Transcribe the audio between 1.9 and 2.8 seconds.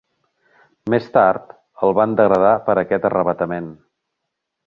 van degradar per